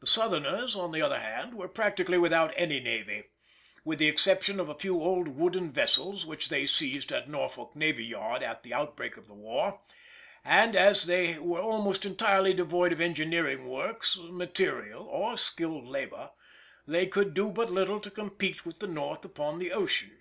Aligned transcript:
The 0.00 0.08
Southerners, 0.08 0.74
on 0.74 0.90
the 0.90 1.02
other 1.02 1.20
hand, 1.20 1.54
were 1.54 1.68
practically 1.68 2.18
without 2.18 2.52
any 2.56 2.80
navy, 2.80 3.26
with 3.84 4.00
the 4.00 4.08
exception 4.08 4.58
of 4.58 4.68
a 4.68 4.74
few 4.74 5.00
old 5.00 5.28
wooden 5.28 5.70
vessels 5.70 6.26
which 6.26 6.48
they 6.48 6.66
seized 6.66 7.12
at 7.12 7.28
Norfolk 7.28 7.76
Navy 7.76 8.04
Yard 8.04 8.42
at 8.42 8.64
the 8.64 8.74
outbreak 8.74 9.16
of 9.16 9.28
the 9.28 9.34
war; 9.34 9.82
and, 10.44 10.74
as 10.74 11.06
they 11.06 11.38
were 11.38 11.60
almost 11.60 12.04
entirely 12.04 12.52
devoid 12.54 12.90
of 12.92 13.00
engineering 13.00 13.68
works, 13.68 14.18
material, 14.18 15.04
or 15.04 15.38
skilled 15.38 15.86
labour, 15.86 16.32
they 16.88 17.06
could 17.06 17.32
do 17.32 17.50
but 17.50 17.70
little 17.70 18.00
to 18.00 18.10
compete 18.10 18.66
with 18.66 18.80
the 18.80 18.88
North 18.88 19.24
upon 19.24 19.60
the 19.60 19.70
ocean. 19.70 20.18